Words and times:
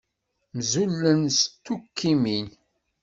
Mzulen 0.57 1.21
s 1.37 1.39
tukkimin. 1.63 2.47